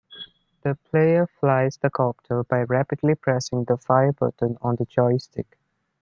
[0.63, 5.59] The player flies the copter by rapidly pressing the fire button on the joystick.